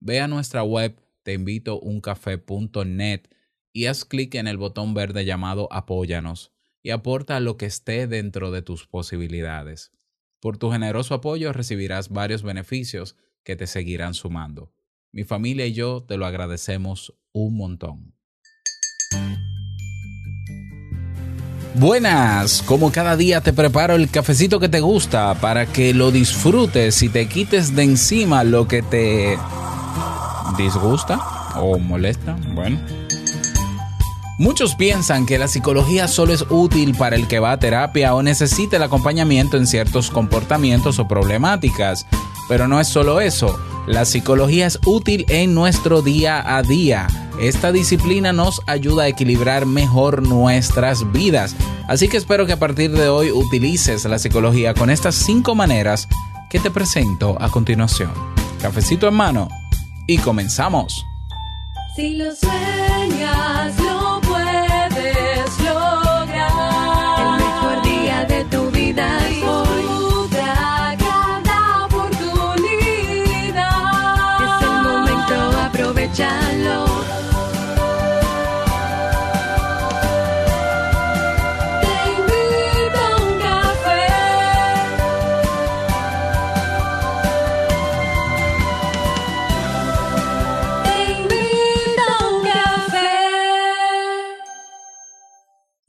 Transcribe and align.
Ve 0.00 0.20
a 0.20 0.28
nuestra 0.28 0.62
web 0.62 1.00
teinvitouncafé.net 1.22 3.22
y 3.72 3.86
haz 3.86 4.04
clic 4.04 4.34
en 4.36 4.46
el 4.46 4.56
botón 4.56 4.94
verde 4.94 5.24
llamado 5.24 5.68
Apóyanos 5.72 6.52
y 6.82 6.90
aporta 6.90 7.40
lo 7.40 7.56
que 7.56 7.66
esté 7.66 8.06
dentro 8.06 8.50
de 8.50 8.62
tus 8.62 8.86
posibilidades. 8.86 9.90
Por 10.40 10.58
tu 10.58 10.70
generoso 10.70 11.14
apoyo 11.14 11.52
recibirás 11.52 12.10
varios 12.10 12.42
beneficios 12.42 13.16
que 13.42 13.56
te 13.56 13.66
seguirán 13.66 14.14
sumando. 14.14 14.72
Mi 15.10 15.24
familia 15.24 15.66
y 15.66 15.72
yo 15.72 16.02
te 16.02 16.16
lo 16.16 16.26
agradecemos 16.26 17.14
un 17.32 17.56
montón. 17.56 18.14
Buenas, 21.76 22.62
como 22.62 22.92
cada 22.92 23.16
día 23.16 23.40
te 23.40 23.52
preparo 23.52 23.96
el 23.96 24.08
cafecito 24.08 24.60
que 24.60 24.68
te 24.68 24.80
gusta 24.80 25.34
para 25.40 25.66
que 25.66 25.92
lo 25.92 26.12
disfrutes 26.12 27.02
y 27.02 27.08
te 27.08 27.26
quites 27.26 27.74
de 27.74 27.82
encima 27.82 28.44
lo 28.44 28.68
que 28.68 28.82
te 28.82 29.36
disgusta 30.56 31.20
o 31.56 31.78
molesta. 31.78 32.36
Bueno. 32.54 32.78
Muchos 34.36 34.74
piensan 34.74 35.26
que 35.26 35.38
la 35.38 35.46
psicología 35.46 36.08
solo 36.08 36.32
es 36.32 36.44
útil 36.50 36.96
para 36.96 37.14
el 37.14 37.28
que 37.28 37.38
va 37.38 37.52
a 37.52 37.58
terapia 37.58 38.14
o 38.16 38.22
necesita 38.22 38.76
el 38.76 38.82
acompañamiento 38.82 39.56
en 39.56 39.68
ciertos 39.68 40.10
comportamientos 40.10 40.98
o 40.98 41.06
problemáticas, 41.06 42.04
pero 42.48 42.66
no 42.66 42.80
es 42.80 42.88
solo 42.88 43.20
eso. 43.20 43.56
La 43.86 44.04
psicología 44.04 44.66
es 44.66 44.80
útil 44.86 45.24
en 45.28 45.54
nuestro 45.54 46.02
día 46.02 46.56
a 46.56 46.62
día. 46.62 47.06
Esta 47.40 47.70
disciplina 47.70 48.32
nos 48.32 48.60
ayuda 48.66 49.04
a 49.04 49.08
equilibrar 49.08 49.66
mejor 49.66 50.26
nuestras 50.26 51.12
vidas. 51.12 51.54
Así 51.86 52.08
que 52.08 52.16
espero 52.16 52.44
que 52.44 52.54
a 52.54 52.58
partir 52.58 52.90
de 52.90 53.08
hoy 53.08 53.30
utilices 53.30 54.04
la 54.04 54.18
psicología 54.18 54.74
con 54.74 54.90
estas 54.90 55.14
cinco 55.14 55.54
maneras 55.54 56.08
que 56.50 56.58
te 56.58 56.72
presento 56.72 57.36
a 57.40 57.50
continuación. 57.50 58.10
Cafecito 58.60 59.06
en 59.06 59.14
mano 59.14 59.48
y 60.06 60.18
comenzamos. 60.18 61.04
Si 61.96 62.16
lo 62.16 62.34
sueñas, 62.34 63.78
lo 63.80 63.93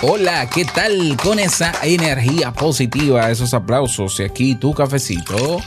Hola, 0.00 0.48
¿qué 0.48 0.64
tal 0.64 1.16
con 1.20 1.40
esa 1.40 1.72
energía 1.82 2.52
positiva, 2.52 3.32
esos 3.32 3.52
aplausos 3.52 4.20
y 4.20 4.22
aquí 4.22 4.54
tu 4.54 4.72
cafecito? 4.72 5.60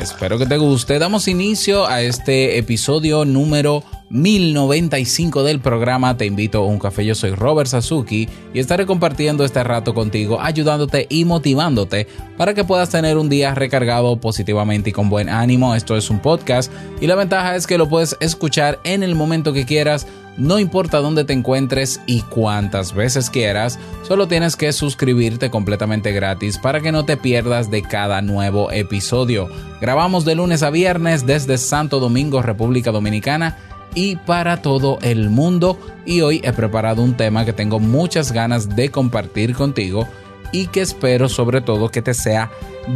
Espero 0.00 0.38
que 0.38 0.46
te 0.46 0.56
guste. 0.56 1.00
Damos 1.00 1.26
inicio 1.26 1.88
a 1.88 2.02
este 2.02 2.56
episodio 2.56 3.24
número 3.24 3.82
1095 4.10 5.42
del 5.42 5.60
programa 5.60 6.16
Te 6.16 6.24
invito 6.24 6.58
a 6.58 6.66
un 6.66 6.78
café. 6.78 7.04
Yo 7.04 7.16
soy 7.16 7.32
Robert 7.32 7.68
Sasuki 7.68 8.28
y 8.54 8.60
estaré 8.60 8.86
compartiendo 8.86 9.44
este 9.44 9.62
rato 9.64 9.92
contigo, 9.92 10.40
ayudándote 10.40 11.06
y 11.08 11.24
motivándote 11.24 12.06
para 12.36 12.54
que 12.54 12.64
puedas 12.64 12.90
tener 12.90 13.18
un 13.18 13.28
día 13.28 13.54
recargado 13.56 14.20
positivamente 14.20 14.90
y 14.90 14.92
con 14.92 15.10
buen 15.10 15.28
ánimo. 15.28 15.74
Esto 15.74 15.96
es 15.96 16.10
un 16.10 16.20
podcast 16.20 16.72
y 17.00 17.08
la 17.08 17.16
ventaja 17.16 17.56
es 17.56 17.66
que 17.66 17.76
lo 17.76 17.88
puedes 17.88 18.16
escuchar 18.20 18.78
en 18.84 19.02
el 19.02 19.16
momento 19.16 19.52
que 19.52 19.66
quieras 19.66 20.06
no 20.36 20.58
importa 20.58 20.98
dónde 20.98 21.24
te 21.24 21.32
encuentres 21.32 22.00
y 22.06 22.22
cuántas 22.22 22.94
veces 22.94 23.30
quieras, 23.30 23.78
solo 24.06 24.28
tienes 24.28 24.56
que 24.56 24.72
suscribirte 24.72 25.50
completamente 25.50 26.12
gratis 26.12 26.58
para 26.58 26.80
que 26.80 26.92
no 26.92 27.04
te 27.04 27.16
pierdas 27.16 27.70
de 27.70 27.82
cada 27.82 28.22
nuevo 28.22 28.70
episodio. 28.70 29.48
Grabamos 29.80 30.24
de 30.24 30.34
lunes 30.34 30.62
a 30.62 30.70
viernes 30.70 31.26
desde 31.26 31.58
Santo 31.58 32.00
Domingo, 32.00 32.42
República 32.42 32.90
Dominicana 32.90 33.56
y 33.94 34.16
para 34.16 34.62
todo 34.62 34.98
el 35.02 35.30
mundo 35.30 35.78
y 36.06 36.20
hoy 36.20 36.40
he 36.44 36.52
preparado 36.52 37.02
un 37.02 37.16
tema 37.16 37.44
que 37.44 37.52
tengo 37.52 37.80
muchas 37.80 38.32
ganas 38.32 38.74
de 38.76 38.90
compartir 38.90 39.54
contigo 39.54 40.08
y 40.52 40.66
que 40.66 40.80
espero 40.80 41.28
sobre 41.28 41.60
todo 41.60 41.90
que 41.90 42.02
te 42.02 42.14
sea 42.14 42.50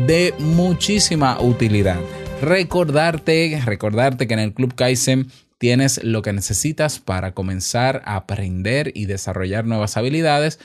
de 0.06 0.34
muchísima 0.38 1.40
utilidad. 1.40 1.98
Recordarte, 2.42 3.60
recordarte 3.64 4.26
que 4.26 4.34
en 4.34 4.40
el 4.40 4.52
Club 4.52 4.74
Kaizen 4.74 5.28
tienes 5.64 6.04
lo 6.04 6.20
que 6.20 6.34
necesitas 6.34 7.00
para 7.00 7.32
comenzar 7.32 8.02
a 8.04 8.16
aprender 8.16 8.92
y 8.94 9.06
desarrollar 9.06 9.64
nuevas 9.64 9.96
habilidades 9.96 10.60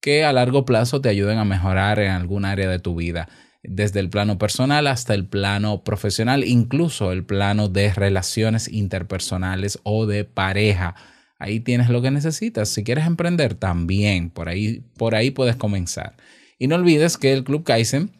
que 0.00 0.24
a 0.24 0.32
largo 0.32 0.64
plazo 0.64 1.00
te 1.00 1.08
ayuden 1.08 1.38
a 1.38 1.44
mejorar 1.44 1.98
en 1.98 2.12
algún 2.12 2.44
área 2.44 2.70
de 2.70 2.78
tu 2.78 2.94
vida, 2.94 3.28
desde 3.64 3.98
el 3.98 4.10
plano 4.10 4.38
personal 4.38 4.86
hasta 4.86 5.12
el 5.12 5.26
plano 5.26 5.82
profesional, 5.82 6.44
incluso 6.44 7.10
el 7.10 7.24
plano 7.24 7.68
de 7.68 7.92
relaciones 7.92 8.68
interpersonales 8.72 9.80
o 9.82 10.06
de 10.06 10.22
pareja. 10.22 10.94
Ahí 11.40 11.58
tienes 11.58 11.88
lo 11.88 12.00
que 12.00 12.12
necesitas. 12.12 12.68
Si 12.68 12.84
quieres 12.84 13.06
emprender, 13.06 13.54
también 13.56 14.30
por 14.30 14.48
ahí, 14.48 14.84
por 14.96 15.16
ahí 15.16 15.32
puedes 15.32 15.56
comenzar. 15.56 16.14
Y 16.60 16.68
no 16.68 16.76
olvides 16.76 17.18
que 17.18 17.32
el 17.32 17.42
Club 17.42 17.64
Kaizen 17.64 18.12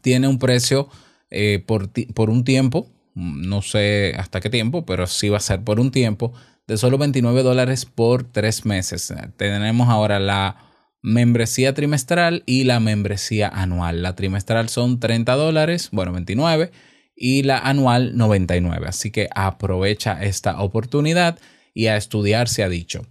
tiene 0.00 0.26
un 0.26 0.40
precio 0.40 0.88
eh, 1.30 1.62
por, 1.64 1.88
por 2.14 2.30
un 2.30 2.42
tiempo 2.42 2.90
no 3.14 3.62
sé 3.62 4.14
hasta 4.18 4.40
qué 4.40 4.50
tiempo, 4.50 4.84
pero 4.84 5.06
sí 5.06 5.28
va 5.28 5.38
a 5.38 5.40
ser 5.40 5.62
por 5.62 5.80
un 5.80 5.90
tiempo 5.90 6.32
de 6.66 6.76
solo 6.76 6.98
29 6.98 7.42
dólares 7.42 7.84
por 7.84 8.24
tres 8.24 8.64
meses. 8.64 9.12
Tenemos 9.36 9.88
ahora 9.88 10.18
la 10.18 10.56
membresía 11.02 11.74
trimestral 11.74 12.44
y 12.46 12.64
la 12.64 12.80
membresía 12.80 13.48
anual. 13.48 14.02
La 14.02 14.14
trimestral 14.14 14.68
son 14.68 15.00
30 15.00 15.34
dólares, 15.34 15.88
bueno, 15.92 16.12
29, 16.12 16.70
y 17.16 17.42
la 17.42 17.58
anual 17.58 18.16
99. 18.16 18.86
Así 18.88 19.10
que 19.10 19.28
aprovecha 19.34 20.22
esta 20.22 20.62
oportunidad 20.62 21.38
y 21.74 21.86
a 21.86 21.96
estudiar 21.96 22.48
se 22.48 22.62
ha 22.62 22.68
dicho. 22.68 23.02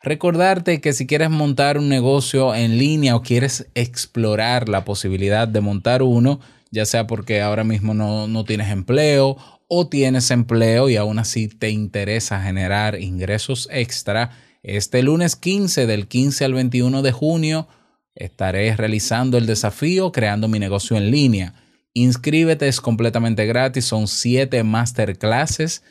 Recordarte 0.00 0.80
que 0.80 0.92
si 0.92 1.06
quieres 1.06 1.30
montar 1.30 1.78
un 1.78 1.88
negocio 1.88 2.54
en 2.54 2.78
línea 2.78 3.16
o 3.16 3.22
quieres 3.22 3.68
explorar 3.74 4.68
la 4.68 4.84
posibilidad 4.84 5.48
de 5.48 5.60
montar 5.60 6.02
uno, 6.02 6.40
ya 6.70 6.86
sea 6.86 7.06
porque 7.06 7.40
ahora 7.40 7.64
mismo 7.64 7.94
no, 7.94 8.28
no 8.28 8.44
tienes 8.44 8.68
empleo 8.68 9.36
o 9.68 9.88
tienes 9.88 10.30
empleo 10.30 10.88
y 10.88 10.96
aún 10.96 11.18
así 11.18 11.48
te 11.48 11.70
interesa 11.70 12.42
generar 12.42 13.00
ingresos 13.00 13.68
extra, 13.70 14.30
este 14.62 15.02
lunes 15.02 15.36
15 15.36 15.86
del 15.86 16.08
15 16.08 16.44
al 16.44 16.54
21 16.54 17.02
de 17.02 17.12
junio 17.12 17.68
estaré 18.14 18.74
realizando 18.74 19.38
el 19.38 19.46
desafío 19.46 20.10
creando 20.10 20.48
mi 20.48 20.58
negocio 20.58 20.96
en 20.96 21.10
línea. 21.10 21.54
Inscríbete, 21.94 22.66
es 22.66 22.80
completamente 22.80 23.46
gratis, 23.46 23.84
son 23.84 24.08
siete 24.08 24.64
masterclasses 24.64 25.82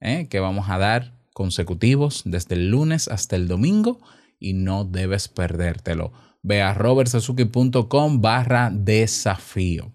¿eh? 0.00 0.26
que 0.28 0.40
vamos 0.40 0.68
a 0.68 0.78
dar 0.78 1.14
consecutivos 1.32 2.22
desde 2.24 2.56
el 2.56 2.70
lunes 2.70 3.08
hasta 3.08 3.36
el 3.36 3.46
domingo 3.46 4.00
y 4.40 4.54
no 4.54 4.84
debes 4.84 5.28
perdértelo. 5.28 6.12
Ve 6.42 6.62
a 6.62 6.74
robertsazuki.com 6.74 8.20
barra 8.20 8.70
desafío. 8.72 9.92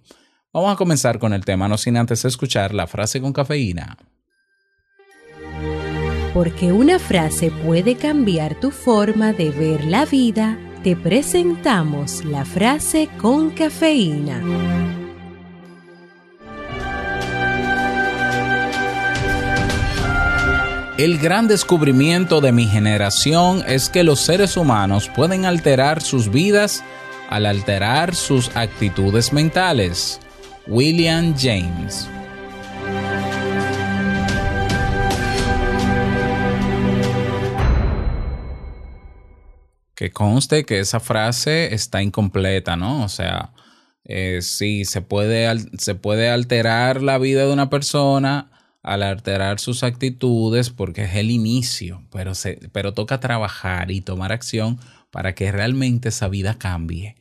Vamos 0.53 0.71
a 0.71 0.75
comenzar 0.75 1.17
con 1.17 1.33
el 1.33 1.43
tema, 1.43 1.67
no 1.67 1.79
sin 1.79 1.97
antes 1.97 2.23
escuchar 2.25 2.75
la 2.75 2.85
frase 2.85 3.19
con 3.19 3.33
cafeína. 3.33 3.97
Porque 6.31 6.71
una 6.71 6.99
frase 6.99 7.49
puede 7.49 7.95
cambiar 7.95 8.59
tu 8.59 8.69
forma 8.69 9.33
de 9.33 9.49
ver 9.49 9.83
la 9.85 10.05
vida, 10.05 10.59
te 10.83 10.95
presentamos 10.95 12.23
la 12.23 12.45
frase 12.45 13.09
con 13.19 13.49
cafeína. 13.49 14.43
El 20.99 21.17
gran 21.17 21.47
descubrimiento 21.47 22.41
de 22.41 22.51
mi 22.51 22.67
generación 22.67 23.63
es 23.67 23.89
que 23.89 24.03
los 24.03 24.19
seres 24.19 24.55
humanos 24.55 25.09
pueden 25.15 25.45
alterar 25.45 26.03
sus 26.03 26.29
vidas 26.29 26.83
al 27.31 27.47
alterar 27.47 28.13
sus 28.13 28.55
actitudes 28.55 29.33
mentales. 29.33 30.19
William 30.67 31.35
James. 31.37 32.09
Que 39.93 40.11
conste 40.11 40.63
que 40.63 40.79
esa 40.79 40.99
frase 40.99 41.73
está 41.73 42.01
incompleta, 42.01 42.77
¿no? 42.77 43.03
O 43.03 43.09
sea, 43.09 43.51
eh, 44.05 44.39
sí, 44.41 44.85
se 44.85 45.01
puede, 45.01 45.53
se 45.77 45.95
puede 45.95 46.29
alterar 46.29 47.01
la 47.01 47.17
vida 47.17 47.45
de 47.45 47.51
una 47.51 47.69
persona 47.69 48.49
al 48.81 49.03
alterar 49.03 49.59
sus 49.59 49.83
actitudes 49.83 50.69
porque 50.69 51.03
es 51.03 51.15
el 51.15 51.29
inicio, 51.29 52.05
pero, 52.09 52.35
se, 52.35 52.69
pero 52.71 52.93
toca 52.93 53.19
trabajar 53.19 53.91
y 53.91 54.01
tomar 54.01 54.31
acción 54.31 54.79
para 55.11 55.35
que 55.35 55.51
realmente 55.51 56.09
esa 56.09 56.29
vida 56.29 56.57
cambie. 56.57 57.15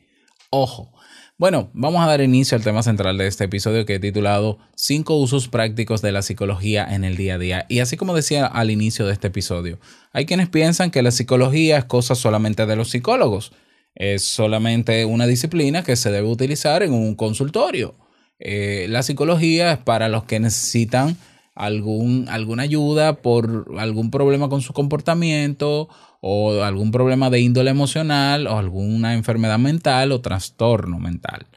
Ojo. 0.49 0.93
Bueno, 1.39 1.71
vamos 1.73 2.03
a 2.03 2.07
dar 2.07 2.21
inicio 2.21 2.55
al 2.55 2.63
tema 2.63 2.83
central 2.83 3.17
de 3.17 3.25
este 3.25 3.45
episodio 3.45 3.87
que 3.87 3.95
he 3.95 3.99
titulado 3.99 4.59
Cinco 4.75 5.17
usos 5.17 5.47
prácticos 5.47 6.03
de 6.03 6.11
la 6.11 6.21
psicología 6.21 6.85
en 6.87 7.03
el 7.03 7.17
día 7.17 7.35
a 7.35 7.37
día. 7.39 7.65
Y 7.69 7.79
así 7.79 7.97
como 7.97 8.13
decía 8.13 8.45
al 8.45 8.69
inicio 8.69 9.07
de 9.07 9.13
este 9.13 9.29
episodio, 9.29 9.79
hay 10.11 10.27
quienes 10.27 10.47
piensan 10.47 10.91
que 10.91 11.01
la 11.01 11.09
psicología 11.09 11.79
es 11.79 11.85
cosa 11.85 12.13
solamente 12.13 12.67
de 12.67 12.75
los 12.75 12.91
psicólogos. 12.91 13.51
Es 13.95 14.23
solamente 14.23 15.05
una 15.05 15.25
disciplina 15.25 15.83
que 15.83 15.95
se 15.95 16.11
debe 16.11 16.27
utilizar 16.27 16.83
en 16.83 16.93
un 16.93 17.15
consultorio. 17.15 17.95
Eh, 18.37 18.85
la 18.89 19.01
psicología 19.01 19.71
es 19.71 19.77
para 19.79 20.09
los 20.09 20.25
que 20.25 20.39
necesitan 20.39 21.17
algún, 21.55 22.27
alguna 22.29 22.63
ayuda 22.63 23.21
por 23.21 23.75
algún 23.77 24.11
problema 24.11 24.49
con 24.49 24.61
su 24.61 24.73
comportamiento 24.73 25.89
o 26.21 26.63
algún 26.63 26.91
problema 26.91 27.29
de 27.29 27.41
índole 27.41 27.69
emocional 27.69 28.47
o 28.47 28.57
alguna 28.57 29.13
enfermedad 29.13 29.59
mental 29.59 30.11
o 30.11 30.21
trastorno 30.21 30.99
mental. 30.99 31.47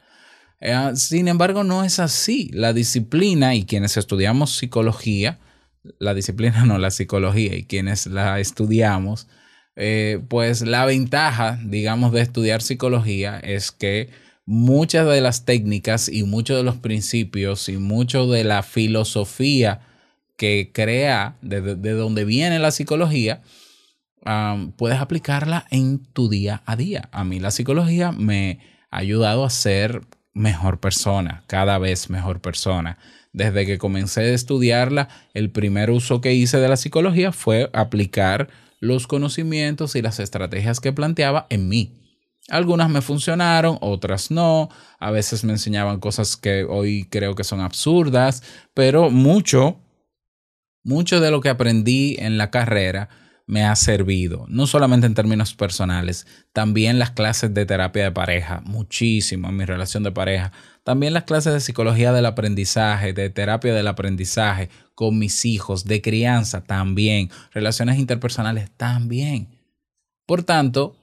Eh, 0.60 0.92
sin 0.94 1.28
embargo, 1.28 1.64
no 1.64 1.84
es 1.84 1.98
así. 1.98 2.50
La 2.52 2.72
disciplina 2.72 3.54
y 3.54 3.64
quienes 3.64 3.96
estudiamos 3.96 4.56
psicología, 4.56 5.38
la 5.98 6.14
disciplina 6.14 6.64
no, 6.66 6.78
la 6.78 6.90
psicología 6.90 7.54
y 7.54 7.64
quienes 7.64 8.06
la 8.06 8.40
estudiamos, 8.40 9.28
eh, 9.76 10.20
pues 10.28 10.62
la 10.62 10.86
ventaja, 10.86 11.58
digamos, 11.64 12.12
de 12.12 12.22
estudiar 12.22 12.62
psicología 12.62 13.38
es 13.38 13.72
que 13.72 14.10
muchas 14.46 15.06
de 15.06 15.20
las 15.20 15.44
técnicas 15.44 16.08
y 16.08 16.22
muchos 16.22 16.56
de 16.56 16.62
los 16.62 16.76
principios 16.76 17.68
y 17.68 17.76
mucho 17.76 18.26
de 18.28 18.44
la 18.44 18.62
filosofía 18.62 19.80
que 20.36 20.70
crea, 20.72 21.36
de, 21.42 21.60
de- 21.60 21.74
de 21.76 21.92
donde 21.92 22.24
viene 22.24 22.58
la 22.58 22.70
psicología, 22.70 23.42
puedes 24.76 24.98
aplicarla 24.98 25.66
en 25.70 26.04
tu 26.12 26.28
día 26.28 26.62
a 26.66 26.76
día. 26.76 27.08
A 27.12 27.24
mí 27.24 27.38
la 27.38 27.50
psicología 27.50 28.12
me 28.12 28.58
ha 28.90 28.98
ayudado 28.98 29.44
a 29.44 29.50
ser 29.50 30.02
mejor 30.34 30.80
persona, 30.80 31.44
cada 31.46 31.78
vez 31.78 32.10
mejor 32.10 32.40
persona. 32.40 32.98
Desde 33.32 33.66
que 33.66 33.78
comencé 33.78 34.22
a 34.22 34.34
estudiarla, 34.34 35.08
el 35.34 35.50
primer 35.50 35.90
uso 35.90 36.20
que 36.20 36.34
hice 36.34 36.58
de 36.58 36.68
la 36.68 36.76
psicología 36.76 37.32
fue 37.32 37.70
aplicar 37.72 38.48
los 38.80 39.06
conocimientos 39.06 39.94
y 39.96 40.02
las 40.02 40.20
estrategias 40.20 40.80
que 40.80 40.92
planteaba 40.92 41.46
en 41.50 41.68
mí. 41.68 41.92
Algunas 42.48 42.88
me 42.88 43.02
funcionaron, 43.02 43.78
otras 43.80 44.30
no. 44.30 44.68
A 44.98 45.10
veces 45.10 45.44
me 45.44 45.52
enseñaban 45.52 45.98
cosas 45.98 46.36
que 46.36 46.64
hoy 46.64 47.06
creo 47.10 47.34
que 47.34 47.44
son 47.44 47.60
absurdas, 47.60 48.42
pero 48.72 49.10
mucho, 49.10 49.80
mucho 50.84 51.20
de 51.20 51.30
lo 51.30 51.40
que 51.40 51.48
aprendí 51.48 52.16
en 52.18 52.38
la 52.38 52.50
carrera 52.50 53.08
me 53.48 53.64
ha 53.64 53.76
servido, 53.76 54.44
no 54.48 54.66
solamente 54.66 55.06
en 55.06 55.14
términos 55.14 55.54
personales, 55.54 56.26
también 56.52 56.98
las 56.98 57.12
clases 57.12 57.54
de 57.54 57.64
terapia 57.64 58.04
de 58.04 58.10
pareja, 58.10 58.60
muchísimo 58.64 59.48
en 59.48 59.56
mi 59.56 59.64
relación 59.64 60.02
de 60.02 60.10
pareja, 60.10 60.50
también 60.82 61.12
las 61.14 61.24
clases 61.24 61.52
de 61.52 61.60
psicología 61.60 62.12
del 62.12 62.26
aprendizaje, 62.26 63.12
de 63.12 63.30
terapia 63.30 63.72
del 63.72 63.86
aprendizaje 63.86 64.68
con 64.96 65.18
mis 65.18 65.44
hijos, 65.44 65.84
de 65.84 66.02
crianza 66.02 66.64
también, 66.64 67.30
relaciones 67.52 67.98
interpersonales 67.98 68.70
también. 68.76 69.48
Por 70.26 70.42
tanto, 70.42 70.96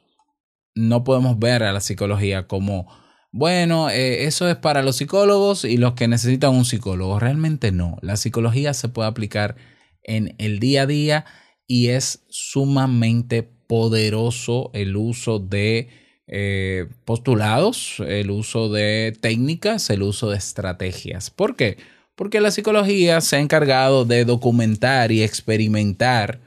no 0.76 1.04
podemos 1.04 1.40
ver 1.40 1.64
a 1.64 1.74
la 1.74 1.82
psicología 1.82 2.48
como, 2.48 2.88
bueno, 3.32 3.90
eh, 3.90 4.26
eso 4.26 4.50
es 4.50 4.56
para 4.56 4.82
los 4.82 4.98
psicólogos 4.98 5.66
y 5.66 5.78
los 5.78 5.94
que 5.94 6.08
necesitan 6.08 6.54
un 6.54 6.66
psicólogo. 6.66 7.20
Realmente 7.20 7.72
no. 7.72 7.98
La 8.02 8.18
psicología 8.18 8.74
se 8.74 8.90
puede 8.90 9.10
aplicar 9.10 9.56
en 10.04 10.36
el 10.38 10.60
día 10.60 10.84
a 10.84 10.88
día 10.88 11.26
y 11.68 11.90
es 11.90 12.24
sumamente 12.30 13.44
poderoso 13.44 14.70
el 14.74 14.96
uso 14.96 15.40
de 15.40 15.90
eh, 16.28 16.88
postulados, 17.06 18.02
el 18.06 18.32
uso 18.32 18.70
de 18.70 19.18
técnicas, 19.20 19.90
el 19.90 20.04
uso 20.04 20.30
de 20.30 20.38
estrategias. 20.38 21.30
¿Por 21.30 21.56
qué? 21.56 21.78
Porque 22.16 22.42
la 22.42 22.52
psicología 22.52 23.22
se 23.22 23.38
ha 23.38 23.40
encargado 23.40 24.06
de 24.06 24.26
documentar 24.26 25.12
y 25.12 25.24
experimentar 25.24 26.40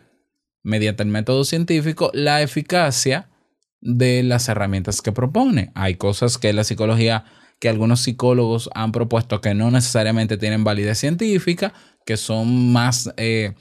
mediante 0.62 1.02
el 1.02 1.08
método 1.08 1.44
científico 1.44 2.10
la 2.14 2.42
eficacia 2.42 3.28
de 3.86 4.22
las 4.22 4.48
herramientas 4.48 5.00
que 5.00 5.12
propone. 5.12 5.70
Hay 5.74 5.94
cosas 5.94 6.38
que 6.38 6.52
la 6.52 6.64
psicología, 6.64 7.24
que 7.60 7.68
algunos 7.68 8.00
psicólogos 8.02 8.68
han 8.74 8.92
propuesto 8.92 9.40
que 9.40 9.54
no 9.54 9.70
necesariamente 9.70 10.36
tienen 10.36 10.64
validez 10.64 10.98
científica, 10.98 11.72
que 12.04 12.16
son 12.16 12.72
más, 12.72 13.12
eh, 13.16 13.54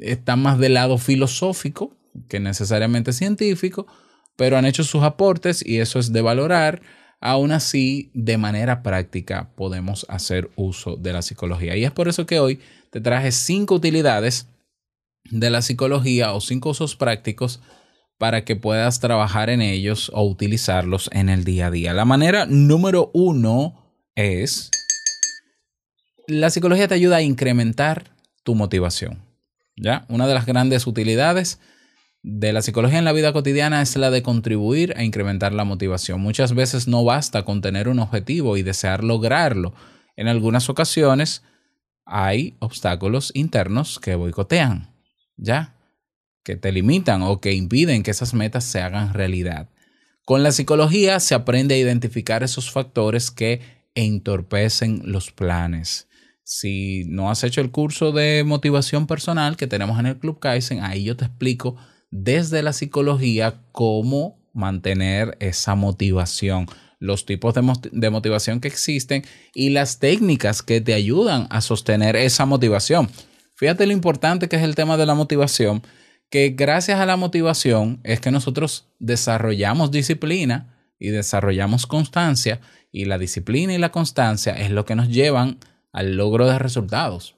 están 0.00 0.40
más 0.40 0.58
del 0.58 0.74
lado 0.74 0.98
filosófico 0.98 1.96
que 2.28 2.40
necesariamente 2.40 3.12
científico, 3.12 3.86
pero 4.36 4.56
han 4.56 4.64
hecho 4.64 4.84
sus 4.84 5.02
aportes 5.02 5.66
y 5.66 5.78
eso 5.78 5.98
es 5.98 6.12
de 6.12 6.22
valorar. 6.22 6.80
Aún 7.20 7.50
así, 7.50 8.10
de 8.14 8.36
manera 8.38 8.82
práctica 8.82 9.50
podemos 9.56 10.06
hacer 10.08 10.50
uso 10.54 10.96
de 10.96 11.12
la 11.12 11.22
psicología. 11.22 11.76
Y 11.76 11.84
es 11.84 11.90
por 11.90 12.08
eso 12.08 12.26
que 12.26 12.38
hoy 12.38 12.60
te 12.90 13.00
traje 13.00 13.32
cinco 13.32 13.74
utilidades 13.74 14.48
de 15.24 15.50
la 15.50 15.62
psicología 15.62 16.34
o 16.34 16.40
cinco 16.40 16.70
usos 16.70 16.94
prácticos 16.94 17.60
para 18.18 18.44
que 18.44 18.56
puedas 18.56 19.00
trabajar 19.00 19.50
en 19.50 19.60
ellos 19.60 20.10
o 20.14 20.24
utilizarlos 20.24 21.10
en 21.12 21.28
el 21.28 21.44
día 21.44 21.66
a 21.66 21.70
día. 21.70 21.92
La 21.92 22.04
manera 22.04 22.46
número 22.46 23.10
uno 23.12 23.92
es, 24.14 24.70
la 26.26 26.50
psicología 26.50 26.88
te 26.88 26.94
ayuda 26.94 27.16
a 27.16 27.22
incrementar 27.22 28.10
tu 28.42 28.54
motivación. 28.54 29.22
¿Ya? 29.76 30.06
Una 30.08 30.26
de 30.26 30.32
las 30.32 30.46
grandes 30.46 30.86
utilidades 30.86 31.60
de 32.22 32.52
la 32.52 32.62
psicología 32.62 32.98
en 32.98 33.04
la 33.04 33.12
vida 33.12 33.32
cotidiana 33.32 33.82
es 33.82 33.94
la 33.94 34.10
de 34.10 34.22
contribuir 34.22 34.94
a 34.96 35.04
incrementar 35.04 35.52
la 35.52 35.64
motivación. 35.64 36.20
Muchas 36.20 36.54
veces 36.54 36.88
no 36.88 37.04
basta 37.04 37.44
con 37.44 37.60
tener 37.60 37.86
un 37.86 37.98
objetivo 37.98 38.56
y 38.56 38.62
desear 38.62 39.04
lograrlo. 39.04 39.74
En 40.16 40.26
algunas 40.26 40.68
ocasiones 40.68 41.42
hay 42.04 42.56
obstáculos 42.58 43.30
internos 43.34 44.00
que 44.00 44.14
boicotean, 44.14 44.92
¿ya? 45.36 45.75
Que 46.46 46.54
te 46.54 46.70
limitan 46.70 47.22
o 47.22 47.40
que 47.40 47.54
impiden 47.54 48.04
que 48.04 48.12
esas 48.12 48.32
metas 48.32 48.62
se 48.62 48.80
hagan 48.80 49.12
realidad. 49.12 49.68
Con 50.24 50.44
la 50.44 50.52
psicología 50.52 51.18
se 51.18 51.34
aprende 51.34 51.74
a 51.74 51.78
identificar 51.78 52.44
esos 52.44 52.70
factores 52.70 53.32
que 53.32 53.62
entorpecen 53.96 55.02
los 55.06 55.32
planes. 55.32 56.06
Si 56.44 57.02
no 57.08 57.32
has 57.32 57.42
hecho 57.42 57.60
el 57.60 57.72
curso 57.72 58.12
de 58.12 58.44
motivación 58.46 59.08
personal 59.08 59.56
que 59.56 59.66
tenemos 59.66 59.98
en 59.98 60.06
el 60.06 60.18
Club 60.18 60.38
Kaizen, 60.38 60.84
ahí 60.84 61.02
yo 61.02 61.16
te 61.16 61.24
explico 61.24 61.74
desde 62.12 62.62
la 62.62 62.72
psicología 62.72 63.62
cómo 63.72 64.38
mantener 64.52 65.36
esa 65.40 65.74
motivación, 65.74 66.68
los 67.00 67.26
tipos 67.26 67.54
de, 67.54 67.72
de 67.90 68.10
motivación 68.10 68.60
que 68.60 68.68
existen 68.68 69.24
y 69.52 69.70
las 69.70 69.98
técnicas 69.98 70.62
que 70.62 70.80
te 70.80 70.94
ayudan 70.94 71.48
a 71.50 71.60
sostener 71.60 72.14
esa 72.14 72.46
motivación. 72.46 73.10
Fíjate 73.56 73.84
lo 73.84 73.92
importante 73.92 74.48
que 74.48 74.54
es 74.54 74.62
el 74.62 74.76
tema 74.76 74.96
de 74.96 75.06
la 75.06 75.16
motivación, 75.16 75.82
que 76.30 76.50
gracias 76.50 77.00
a 77.00 77.06
la 77.06 77.16
motivación 77.16 78.00
es 78.04 78.20
que 78.20 78.30
nosotros 78.30 78.88
desarrollamos 78.98 79.90
disciplina 79.90 80.76
y 80.98 81.08
desarrollamos 81.08 81.86
constancia 81.86 82.60
y 82.90 83.04
la 83.04 83.18
disciplina 83.18 83.74
y 83.74 83.78
la 83.78 83.92
constancia 83.92 84.54
es 84.54 84.70
lo 84.70 84.84
que 84.84 84.96
nos 84.96 85.08
llevan 85.08 85.58
al 85.92 86.16
logro 86.16 86.46
de 86.46 86.58
resultados. 86.58 87.36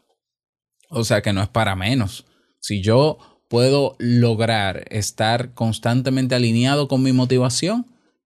O 0.89 1.05
sea 1.05 1.23
que 1.23 1.33
no 1.33 1.43
es 1.43 1.49
para 1.49 1.77
menos. 1.77 2.25
Si 2.61 2.81
yo 2.81 3.19
puedo 3.49 3.97
lograr 3.99 4.85
estar 4.91 5.53
constantemente 5.55 6.35
alineado 6.35 6.89
con 6.89 7.03
mi 7.03 7.13
motivación, 7.13 7.87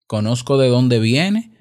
conozco 0.07 0.57
de 0.57 0.69
dónde 0.69 0.99
viene, 0.99 1.51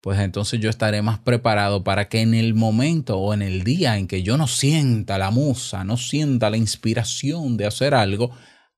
pues 0.00 0.18
entonces 0.18 0.60
yo 0.60 0.70
estaré 0.70 1.02
más 1.02 1.18
preparado 1.18 1.84
para 1.84 2.08
que 2.08 2.22
en 2.22 2.32
el 2.32 2.54
momento 2.54 3.18
o 3.18 3.34
en 3.34 3.42
el 3.42 3.64
día 3.64 3.98
en 3.98 4.06
que 4.06 4.22
yo 4.22 4.38
no 4.38 4.46
sienta 4.46 5.18
la 5.18 5.30
musa, 5.30 5.84
no 5.84 5.96
sienta 5.96 6.48
la 6.48 6.56
inspiración 6.56 7.56
de 7.58 7.66
hacer 7.66 7.94
algo, 7.94 8.30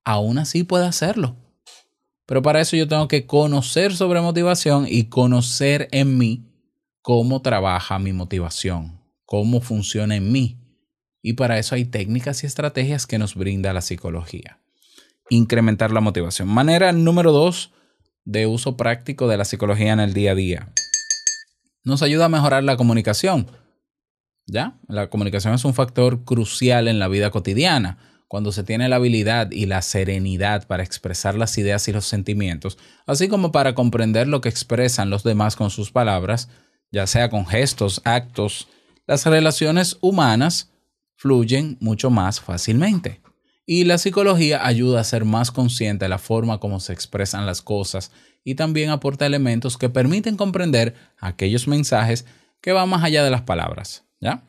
aún 0.04 0.38
así 0.38 0.64
pueda 0.64 0.88
hacerlo. 0.88 1.36
Pero 2.26 2.42
para 2.42 2.60
eso 2.60 2.76
yo 2.76 2.88
tengo 2.88 3.06
que 3.06 3.26
conocer 3.26 3.94
sobre 3.94 4.20
motivación 4.20 4.86
y 4.88 5.04
conocer 5.04 5.88
en 5.92 6.18
mí 6.18 6.44
cómo 7.02 7.40
trabaja 7.40 7.98
mi 7.98 8.12
motivación, 8.12 9.00
cómo 9.24 9.60
funciona 9.60 10.16
en 10.16 10.32
mí. 10.32 10.58
Y 11.22 11.34
para 11.34 11.58
eso 11.58 11.76
hay 11.76 11.84
técnicas 11.84 12.42
y 12.42 12.46
estrategias 12.46 13.06
que 13.06 13.18
nos 13.18 13.36
brinda 13.36 13.72
la 13.72 13.80
psicología. 13.80 14.58
Incrementar 15.30 15.92
la 15.92 16.00
motivación. 16.00 16.48
Manera 16.48 16.90
número 16.90 17.30
dos 17.30 17.70
de 18.24 18.48
uso 18.48 18.76
práctico 18.76 19.28
de 19.28 19.36
la 19.36 19.44
psicología 19.44 19.92
en 19.92 20.00
el 20.00 20.14
día 20.14 20.32
a 20.32 20.34
día 20.34 20.72
nos 21.84 22.02
ayuda 22.02 22.26
a 22.26 22.28
mejorar 22.28 22.64
la 22.64 22.76
comunicación. 22.76 23.46
¿Ya? 24.46 24.78
La 24.88 25.08
comunicación 25.08 25.54
es 25.54 25.64
un 25.64 25.74
factor 25.74 26.24
crucial 26.24 26.88
en 26.88 26.98
la 26.98 27.08
vida 27.08 27.30
cotidiana. 27.30 27.98
Cuando 28.28 28.50
se 28.50 28.64
tiene 28.64 28.88
la 28.88 28.96
habilidad 28.96 29.50
y 29.50 29.66
la 29.66 29.82
serenidad 29.82 30.66
para 30.66 30.82
expresar 30.82 31.34
las 31.34 31.56
ideas 31.58 31.86
y 31.88 31.92
los 31.92 32.06
sentimientos, 32.06 32.78
así 33.06 33.28
como 33.28 33.52
para 33.52 33.74
comprender 33.74 34.26
lo 34.26 34.40
que 34.40 34.48
expresan 34.48 35.10
los 35.10 35.22
demás 35.22 35.54
con 35.54 35.70
sus 35.70 35.92
palabras, 35.92 36.48
ya 36.90 37.06
sea 37.06 37.28
con 37.28 37.46
gestos, 37.46 38.00
actos, 38.04 38.68
las 39.06 39.26
relaciones 39.26 39.98
humanas 40.00 40.72
fluyen 41.14 41.76
mucho 41.80 42.10
más 42.10 42.40
fácilmente. 42.40 43.20
Y 43.66 43.84
la 43.84 43.98
psicología 43.98 44.66
ayuda 44.66 45.00
a 45.00 45.04
ser 45.04 45.24
más 45.24 45.50
consciente 45.50 46.06
de 46.06 46.08
la 46.08 46.18
forma 46.18 46.58
como 46.58 46.80
se 46.80 46.92
expresan 46.92 47.46
las 47.46 47.62
cosas 47.62 48.12
y 48.44 48.54
también 48.54 48.90
aporta 48.90 49.26
elementos 49.26 49.78
que 49.78 49.88
permiten 49.88 50.36
comprender 50.36 50.94
aquellos 51.18 51.68
mensajes 51.68 52.26
que 52.60 52.72
van 52.72 52.88
más 52.88 53.04
allá 53.04 53.24
de 53.24 53.30
las 53.30 53.42
palabras. 53.42 54.04
¿ya? 54.20 54.42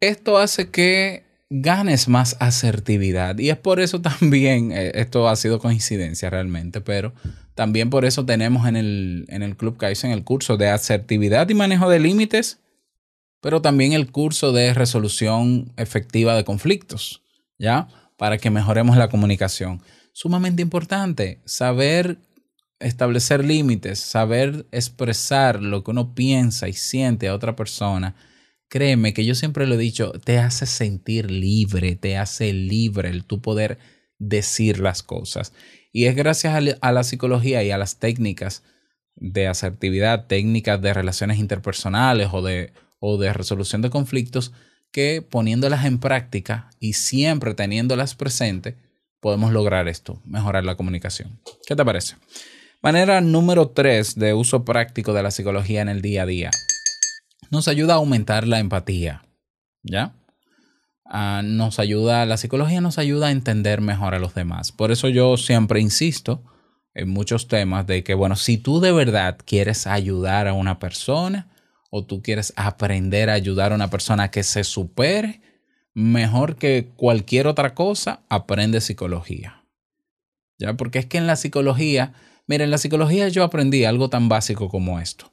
Esto 0.00 0.38
hace 0.38 0.70
que 0.70 1.24
ganes 1.50 2.08
más 2.08 2.36
asertividad 2.40 3.38
y 3.38 3.50
es 3.50 3.56
por 3.56 3.80
eso 3.80 4.00
también, 4.02 4.72
eh, 4.72 4.92
esto 4.94 5.28
ha 5.28 5.36
sido 5.36 5.58
coincidencia 5.58 6.30
realmente, 6.30 6.80
pero 6.80 7.12
también 7.54 7.90
por 7.90 8.04
eso 8.04 8.24
tenemos 8.24 8.68
en 8.68 8.76
el, 8.76 9.24
en 9.28 9.42
el 9.42 9.56
Club 9.56 9.76
Kaizen 9.76 10.10
el 10.10 10.24
curso 10.24 10.56
de 10.56 10.68
asertividad 10.68 11.48
y 11.48 11.54
manejo 11.54 11.88
de 11.88 12.00
límites, 12.00 12.60
pero 13.40 13.62
también 13.62 13.92
el 13.92 14.10
curso 14.10 14.52
de 14.52 14.74
resolución 14.74 15.72
efectiva 15.76 16.36
de 16.36 16.44
conflictos, 16.44 17.22
¿ya? 17.58 17.88
Para 18.16 18.38
que 18.38 18.50
mejoremos 18.50 18.96
la 18.96 19.08
comunicación. 19.08 19.80
Sumamente 20.12 20.62
importante 20.62 21.40
saber 21.44 22.18
establecer 22.80 23.44
límites, 23.44 23.98
saber 23.98 24.66
expresar 24.70 25.62
lo 25.62 25.82
que 25.82 25.90
uno 25.90 26.14
piensa 26.14 26.68
y 26.68 26.72
siente 26.72 27.28
a 27.28 27.34
otra 27.34 27.56
persona, 27.56 28.14
créeme 28.68 29.14
que 29.14 29.24
yo 29.24 29.34
siempre 29.34 29.66
lo 29.66 29.74
he 29.74 29.78
dicho, 29.78 30.12
te 30.24 30.38
hace 30.38 30.66
sentir 30.66 31.30
libre, 31.30 31.96
te 31.96 32.16
hace 32.16 32.52
libre 32.52 33.08
el 33.08 33.24
tu 33.24 33.40
poder 33.40 33.78
decir 34.18 34.80
las 34.80 35.02
cosas. 35.02 35.52
Y 35.92 36.04
es 36.04 36.14
gracias 36.14 36.76
a 36.80 36.92
la 36.92 37.04
psicología 37.04 37.62
y 37.62 37.70
a 37.70 37.78
las 37.78 37.98
técnicas 37.98 38.62
de 39.16 39.48
asertividad, 39.48 40.26
técnicas 40.26 40.80
de 40.80 40.94
relaciones 40.94 41.38
interpersonales 41.38 42.28
o 42.32 42.42
de, 42.42 42.72
o 43.00 43.16
de 43.18 43.32
resolución 43.32 43.82
de 43.82 43.90
conflictos, 43.90 44.52
que 44.92 45.22
poniéndolas 45.22 45.84
en 45.84 45.98
práctica 45.98 46.70
y 46.78 46.94
siempre 46.94 47.54
teniéndolas 47.54 48.14
presentes, 48.14 48.74
podemos 49.20 49.52
lograr 49.52 49.88
esto, 49.88 50.22
mejorar 50.24 50.64
la 50.64 50.76
comunicación. 50.76 51.40
¿Qué 51.66 51.74
te 51.74 51.84
parece? 51.84 52.16
Manera 52.80 53.20
número 53.20 53.70
3 53.70 54.14
de 54.14 54.34
uso 54.34 54.64
práctico 54.64 55.12
de 55.12 55.24
la 55.24 55.32
psicología 55.32 55.82
en 55.82 55.88
el 55.88 56.00
día 56.00 56.22
a 56.22 56.26
día. 56.26 56.50
Nos 57.50 57.66
ayuda 57.66 57.94
a 57.94 57.96
aumentar 57.96 58.46
la 58.46 58.60
empatía. 58.60 59.24
¿Ya? 59.82 60.14
Ah, 61.04 61.42
nos 61.44 61.80
ayuda, 61.80 62.24
la 62.24 62.36
psicología 62.36 62.80
nos 62.80 62.98
ayuda 62.98 63.28
a 63.28 63.30
entender 63.32 63.80
mejor 63.80 64.14
a 64.14 64.20
los 64.20 64.34
demás. 64.34 64.70
Por 64.70 64.92
eso 64.92 65.08
yo 65.08 65.36
siempre 65.36 65.80
insisto 65.80 66.44
en 66.94 67.08
muchos 67.08 67.48
temas 67.48 67.84
de 67.86 68.04
que, 68.04 68.14
bueno, 68.14 68.36
si 68.36 68.58
tú 68.58 68.78
de 68.78 68.92
verdad 68.92 69.38
quieres 69.44 69.88
ayudar 69.88 70.46
a 70.46 70.52
una 70.52 70.78
persona 70.78 71.48
o 71.90 72.04
tú 72.04 72.22
quieres 72.22 72.52
aprender 72.54 73.28
a 73.28 73.32
ayudar 73.32 73.72
a 73.72 73.74
una 73.74 73.90
persona 73.90 74.30
que 74.30 74.44
se 74.44 74.62
supere, 74.62 75.40
mejor 75.94 76.54
que 76.54 76.92
cualquier 76.94 77.48
otra 77.48 77.74
cosa, 77.74 78.20
aprende 78.28 78.80
psicología. 78.80 79.64
¿Ya? 80.58 80.74
Porque 80.74 81.00
es 81.00 81.06
que 81.06 81.18
en 81.18 81.26
la 81.26 81.34
psicología 81.34 82.12
Mira, 82.48 82.64
en 82.64 82.70
la 82.70 82.78
psicología 82.78 83.28
yo 83.28 83.44
aprendí 83.44 83.84
algo 83.84 84.08
tan 84.08 84.28
básico 84.28 84.68
como 84.68 84.98
esto. 84.98 85.30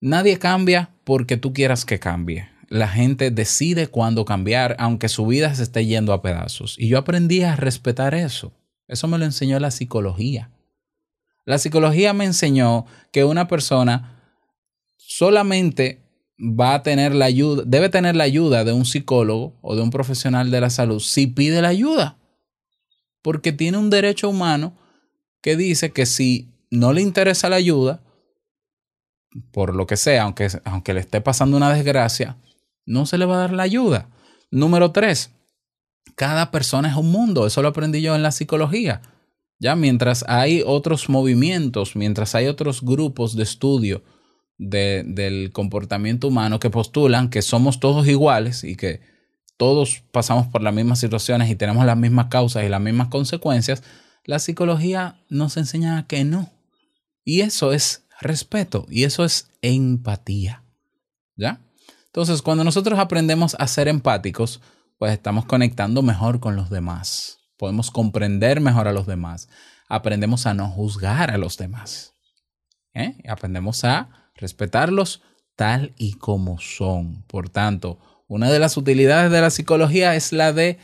Nadie 0.00 0.38
cambia 0.38 0.90
porque 1.02 1.38
tú 1.38 1.52
quieras 1.52 1.84
que 1.84 1.98
cambie. 1.98 2.50
La 2.68 2.86
gente 2.86 3.30
decide 3.30 3.86
cuándo 3.86 4.26
cambiar, 4.26 4.76
aunque 4.78 5.08
su 5.08 5.26
vida 5.26 5.52
se 5.54 5.62
esté 5.62 5.86
yendo 5.86 6.12
a 6.12 6.20
pedazos. 6.20 6.76
Y 6.78 6.88
yo 6.88 6.98
aprendí 6.98 7.42
a 7.42 7.56
respetar 7.56 8.14
eso. 8.14 8.52
Eso 8.86 9.08
me 9.08 9.18
lo 9.18 9.24
enseñó 9.24 9.58
la 9.58 9.70
psicología. 9.70 10.50
La 11.46 11.56
psicología 11.56 12.12
me 12.12 12.26
enseñó 12.26 12.84
que 13.10 13.24
una 13.24 13.48
persona 13.48 14.22
solamente 14.98 16.02
va 16.38 16.74
a 16.74 16.82
tener 16.82 17.14
la 17.14 17.24
ayuda, 17.24 17.62
debe 17.66 17.88
tener 17.88 18.14
la 18.14 18.24
ayuda 18.24 18.64
de 18.64 18.74
un 18.74 18.84
psicólogo 18.84 19.58
o 19.62 19.74
de 19.74 19.80
un 19.80 19.90
profesional 19.90 20.50
de 20.50 20.60
la 20.60 20.68
salud 20.68 21.00
si 21.00 21.26
pide 21.26 21.62
la 21.62 21.68
ayuda. 21.68 22.18
Porque 23.22 23.50
tiene 23.50 23.78
un 23.78 23.88
derecho 23.88 24.28
humano 24.28 24.76
que 25.40 25.56
dice 25.56 25.92
que 25.92 26.06
si 26.06 26.52
no 26.70 26.92
le 26.92 27.02
interesa 27.02 27.48
la 27.48 27.56
ayuda, 27.56 28.02
por 29.52 29.74
lo 29.74 29.86
que 29.86 29.96
sea, 29.96 30.22
aunque, 30.22 30.48
aunque 30.64 30.94
le 30.94 31.00
esté 31.00 31.20
pasando 31.20 31.56
una 31.56 31.72
desgracia, 31.72 32.36
no 32.86 33.06
se 33.06 33.18
le 33.18 33.26
va 33.26 33.36
a 33.36 33.40
dar 33.40 33.52
la 33.52 33.62
ayuda. 33.62 34.08
Número 34.50 34.92
tres, 34.92 35.30
cada 36.16 36.50
persona 36.50 36.88
es 36.88 36.96
un 36.96 37.10
mundo. 37.10 37.46
Eso 37.46 37.62
lo 37.62 37.68
aprendí 37.68 38.00
yo 38.00 38.14
en 38.14 38.22
la 38.22 38.32
psicología. 38.32 39.02
Ya 39.60 39.76
mientras 39.76 40.24
hay 40.28 40.62
otros 40.64 41.08
movimientos, 41.08 41.96
mientras 41.96 42.34
hay 42.34 42.46
otros 42.46 42.82
grupos 42.82 43.36
de 43.36 43.42
estudio 43.42 44.02
de, 44.56 45.04
del 45.06 45.52
comportamiento 45.52 46.28
humano 46.28 46.58
que 46.60 46.70
postulan 46.70 47.30
que 47.30 47.42
somos 47.42 47.80
todos 47.80 48.06
iguales 48.06 48.64
y 48.64 48.76
que 48.76 49.00
todos 49.56 50.02
pasamos 50.12 50.46
por 50.46 50.62
las 50.62 50.72
mismas 50.72 51.00
situaciones 51.00 51.50
y 51.50 51.56
tenemos 51.56 51.84
las 51.84 51.96
mismas 51.96 52.26
causas 52.26 52.64
y 52.64 52.68
las 52.68 52.80
mismas 52.80 53.08
consecuencias, 53.08 53.82
la 54.28 54.38
psicología 54.40 55.16
nos 55.30 55.56
enseña 55.56 56.06
que 56.06 56.22
no. 56.22 56.50
Y 57.24 57.40
eso 57.40 57.72
es 57.72 58.04
respeto 58.20 58.84
y 58.90 59.04
eso 59.04 59.24
es 59.24 59.50
empatía. 59.62 60.62
¿Ya? 61.34 61.62
Entonces, 62.04 62.42
cuando 62.42 62.62
nosotros 62.62 62.98
aprendemos 62.98 63.56
a 63.58 63.66
ser 63.66 63.88
empáticos, 63.88 64.60
pues 64.98 65.12
estamos 65.12 65.46
conectando 65.46 66.02
mejor 66.02 66.40
con 66.40 66.56
los 66.56 66.68
demás. 66.68 67.38
Podemos 67.56 67.90
comprender 67.90 68.60
mejor 68.60 68.86
a 68.86 68.92
los 68.92 69.06
demás. 69.06 69.48
Aprendemos 69.88 70.44
a 70.44 70.52
no 70.52 70.68
juzgar 70.68 71.30
a 71.30 71.38
los 71.38 71.56
demás. 71.56 72.12
¿eh? 72.92 73.16
Aprendemos 73.26 73.82
a 73.84 74.30
respetarlos 74.34 75.22
tal 75.56 75.94
y 75.96 76.12
como 76.12 76.60
son. 76.60 77.22
Por 77.28 77.48
tanto, 77.48 77.98
una 78.26 78.50
de 78.50 78.58
las 78.58 78.76
utilidades 78.76 79.32
de 79.32 79.40
la 79.40 79.48
psicología 79.48 80.14
es 80.16 80.34
la 80.34 80.52
de 80.52 80.78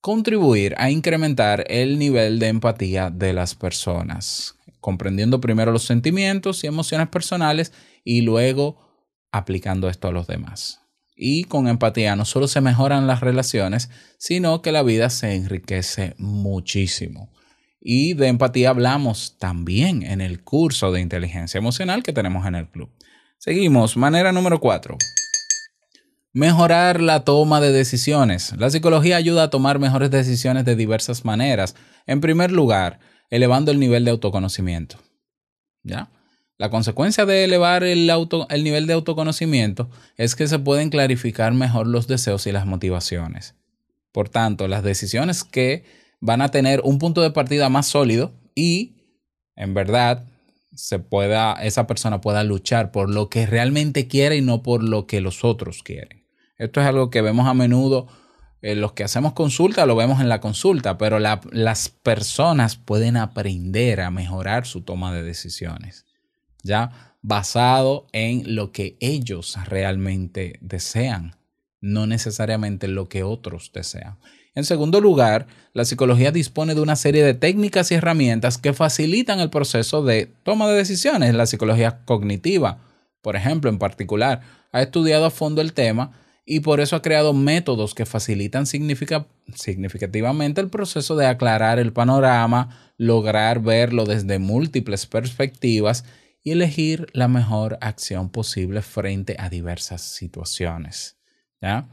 contribuir 0.00 0.74
a 0.78 0.90
incrementar 0.90 1.64
el 1.68 1.98
nivel 1.98 2.38
de 2.38 2.48
empatía 2.48 3.10
de 3.10 3.32
las 3.32 3.54
personas, 3.54 4.56
comprendiendo 4.80 5.40
primero 5.40 5.72
los 5.72 5.84
sentimientos 5.84 6.64
y 6.64 6.66
emociones 6.66 7.08
personales 7.08 7.72
y 8.04 8.22
luego 8.22 8.78
aplicando 9.30 9.88
esto 9.88 10.08
a 10.08 10.12
los 10.12 10.26
demás. 10.26 10.80
Y 11.14 11.44
con 11.44 11.68
empatía 11.68 12.16
no 12.16 12.24
solo 12.24 12.48
se 12.48 12.62
mejoran 12.62 13.06
las 13.06 13.20
relaciones, 13.20 13.90
sino 14.18 14.62
que 14.62 14.72
la 14.72 14.82
vida 14.82 15.10
se 15.10 15.34
enriquece 15.34 16.14
muchísimo. 16.16 17.30
Y 17.78 18.14
de 18.14 18.28
empatía 18.28 18.70
hablamos 18.70 19.36
también 19.38 20.02
en 20.02 20.22
el 20.22 20.42
curso 20.42 20.92
de 20.92 21.00
inteligencia 21.00 21.58
emocional 21.58 22.02
que 22.02 22.14
tenemos 22.14 22.46
en 22.46 22.54
el 22.54 22.68
club. 22.68 22.90
Seguimos, 23.38 23.96
manera 23.96 24.32
número 24.32 24.60
4. 24.60 24.96
Mejorar 26.32 27.00
la 27.00 27.24
toma 27.24 27.60
de 27.60 27.72
decisiones. 27.72 28.54
La 28.56 28.70
psicología 28.70 29.16
ayuda 29.16 29.44
a 29.44 29.50
tomar 29.50 29.80
mejores 29.80 30.12
decisiones 30.12 30.64
de 30.64 30.76
diversas 30.76 31.24
maneras. 31.24 31.74
En 32.06 32.20
primer 32.20 32.52
lugar, 32.52 33.00
elevando 33.30 33.72
el 33.72 33.80
nivel 33.80 34.04
de 34.04 34.12
autoconocimiento. 34.12 34.96
¿Ya? 35.82 36.08
La 36.56 36.70
consecuencia 36.70 37.26
de 37.26 37.42
elevar 37.42 37.82
el, 37.82 38.08
auto, 38.10 38.46
el 38.50 38.62
nivel 38.62 38.86
de 38.86 38.92
autoconocimiento 38.92 39.90
es 40.16 40.36
que 40.36 40.46
se 40.46 40.58
pueden 40.60 40.90
clarificar 40.90 41.52
mejor 41.52 41.88
los 41.88 42.06
deseos 42.06 42.46
y 42.46 42.52
las 42.52 42.66
motivaciones. 42.66 43.54
Por 44.12 44.28
tanto, 44.28 44.68
las 44.68 44.84
decisiones 44.84 45.42
que 45.42 45.84
van 46.20 46.42
a 46.42 46.50
tener 46.50 46.80
un 46.84 46.98
punto 46.98 47.22
de 47.22 47.30
partida 47.30 47.68
más 47.70 47.86
sólido 47.86 48.34
y, 48.54 48.98
en 49.56 49.74
verdad, 49.74 50.28
se 50.74 50.98
pueda, 50.98 51.54
esa 51.54 51.86
persona 51.86 52.20
pueda 52.20 52.44
luchar 52.44 52.92
por 52.92 53.10
lo 53.10 53.28
que 53.30 53.46
realmente 53.46 54.06
quiere 54.06 54.36
y 54.36 54.42
no 54.42 54.62
por 54.62 54.84
lo 54.84 55.06
que 55.06 55.20
los 55.20 55.44
otros 55.44 55.82
quieren. 55.82 56.19
Esto 56.60 56.80
es 56.80 56.86
algo 56.86 57.10
que 57.10 57.22
vemos 57.22 57.48
a 57.48 57.54
menudo. 57.54 58.06
en 58.62 58.78
eh, 58.78 58.80
los 58.80 58.92
que 58.92 59.04
hacemos 59.04 59.32
consulta 59.32 59.86
lo 59.86 59.96
vemos 59.96 60.20
en 60.20 60.28
la 60.28 60.40
consulta, 60.40 60.98
pero 60.98 61.18
las 61.18 61.88
personas 61.88 62.76
pueden 62.76 63.16
aprender 63.16 64.00
a 64.00 64.10
mejorar 64.10 64.66
su 64.66 64.82
toma 64.82 65.12
de 65.12 65.22
decisiones. 65.22 66.06
¿Ya? 66.62 67.10
basado 67.22 68.06
en 68.12 68.54
lo 68.54 68.72
que 68.72 68.96
ellos 69.00 69.56
realmente 69.66 70.58
desean, 70.60 71.36
no 71.80 72.06
necesariamente 72.06 72.88
lo 72.88 73.08
que 73.08 73.22
otros 73.22 73.70
desean. 73.72 74.18
En 74.54 74.64
segundo 74.64 75.00
lugar, 75.00 75.46
la 75.72 75.84
psicología 75.84 76.32
dispone 76.32 76.74
de 76.74 76.80
una 76.80 76.96
serie 76.96 77.22
de 77.22 77.34
técnicas 77.34 77.90
y 77.90 77.94
herramientas 77.94 78.58
que 78.58 78.72
facilitan 78.72 79.38
el 79.38 79.50
proceso 79.50 80.02
de 80.02 80.26
toma 80.42 80.66
de 80.68 80.76
decisiones. 80.76 81.34
La 81.34 81.46
psicología 81.46 82.04
cognitiva, 82.04 82.78
por 83.22 83.36
ejemplo, 83.36 83.70
en 83.70 83.78
particular, 83.78 84.40
ha 84.72 84.82
estudiado 84.82 85.26
a 85.26 85.30
fondo 85.30 85.60
el 85.60 85.72
tema 85.72 86.12
y 86.52 86.58
por 86.58 86.80
eso 86.80 86.96
ha 86.96 87.02
creado 87.02 87.32
métodos 87.32 87.94
que 87.94 88.06
facilitan 88.06 88.66
significa- 88.66 89.28
significativamente 89.54 90.60
el 90.60 90.68
proceso 90.68 91.14
de 91.14 91.26
aclarar 91.26 91.78
el 91.78 91.92
panorama, 91.92 92.92
lograr 92.96 93.60
verlo 93.62 94.04
desde 94.04 94.40
múltiples 94.40 95.06
perspectivas 95.06 96.04
y 96.42 96.50
elegir 96.50 97.06
la 97.12 97.28
mejor 97.28 97.78
acción 97.80 98.30
posible 98.30 98.82
frente 98.82 99.36
a 99.38 99.48
diversas 99.48 100.02
situaciones. 100.02 101.18
¿Ya? 101.62 101.88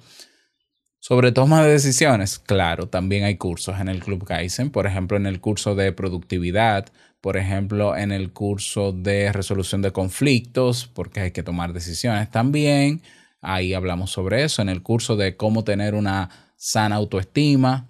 Sobre 0.98 1.32
toma 1.32 1.64
de 1.64 1.74
decisiones, 1.74 2.40
claro, 2.40 2.88
también 2.88 3.26
hay 3.26 3.38
cursos 3.38 3.80
en 3.80 3.90
el 3.90 4.04
Club 4.04 4.26
Kaizen, 4.26 4.72
por 4.72 4.88
ejemplo, 4.88 5.18
en 5.18 5.28
el 5.28 5.40
curso 5.40 5.76
de 5.76 5.92
productividad, 5.92 6.88
por 7.22 7.38
ejemplo, 7.38 7.96
en 7.96 8.12
el 8.12 8.34
curso 8.34 8.92
de 8.92 9.32
resolución 9.32 9.84
de 9.84 9.92
conflictos, 9.92 10.88
porque 10.88 11.20
hay 11.20 11.32
que 11.32 11.44
tomar 11.44 11.74
decisiones 11.74 12.32
también. 12.32 13.04
Ahí 13.42 13.74
hablamos 13.74 14.12
sobre 14.12 14.44
eso, 14.44 14.62
en 14.62 14.70
el 14.70 14.82
curso 14.82 15.16
de 15.16 15.38
cómo 15.38 15.64
tener 15.64 15.96
una 15.96 16.30
sana 16.56 16.96
autoestima. 16.96 17.88